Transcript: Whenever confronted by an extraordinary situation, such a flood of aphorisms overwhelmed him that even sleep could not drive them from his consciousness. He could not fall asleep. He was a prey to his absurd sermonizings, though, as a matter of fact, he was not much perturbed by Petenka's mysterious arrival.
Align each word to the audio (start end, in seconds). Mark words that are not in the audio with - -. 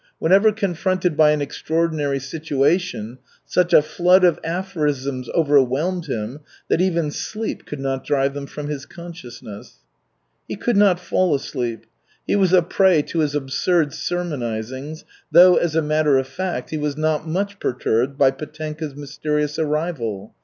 Whenever 0.17 0.51
confronted 0.51 1.15
by 1.15 1.29
an 1.29 1.43
extraordinary 1.43 2.17
situation, 2.17 3.19
such 3.45 3.71
a 3.71 3.83
flood 3.83 4.23
of 4.23 4.39
aphorisms 4.43 5.29
overwhelmed 5.29 6.07
him 6.07 6.39
that 6.69 6.81
even 6.81 7.11
sleep 7.11 7.67
could 7.67 7.79
not 7.79 8.03
drive 8.03 8.33
them 8.33 8.47
from 8.47 8.67
his 8.67 8.87
consciousness. 8.87 9.77
He 10.47 10.55
could 10.55 10.75
not 10.75 10.99
fall 10.99 11.35
asleep. 11.35 11.85
He 12.25 12.35
was 12.35 12.51
a 12.51 12.63
prey 12.63 13.03
to 13.03 13.19
his 13.19 13.35
absurd 13.35 13.89
sermonizings, 13.93 15.03
though, 15.31 15.57
as 15.57 15.75
a 15.75 15.83
matter 15.83 16.17
of 16.17 16.25
fact, 16.27 16.71
he 16.71 16.79
was 16.79 16.97
not 16.97 17.27
much 17.27 17.59
perturbed 17.59 18.17
by 18.17 18.31
Petenka's 18.31 18.95
mysterious 18.95 19.59
arrival. 19.59 20.33